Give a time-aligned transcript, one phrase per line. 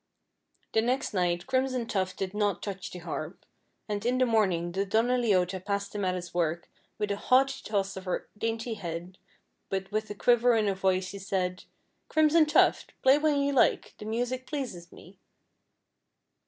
[0.73, 3.45] The next night Crimson Tuft did not touch the harp,
[3.87, 7.61] and in the morning the Donna Leota passed him at his work with a haughty
[7.63, 9.19] toss of her dainty head,
[9.69, 11.65] but with a quiver in her voice she said,
[12.09, 15.19] "Crimson Tuft, play when you like, the music pleases me."